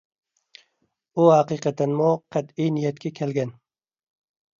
ئۇ 1.19 1.27
ھەقىقەتەنمۇ 1.31 2.07
قەتئىي 2.37 2.71
نىيەتكە 2.79 3.13
كەلگەن. 3.21 3.53